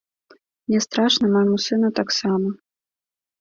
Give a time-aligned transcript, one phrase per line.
[0.71, 2.49] Мне страшна, майму сыну таксама.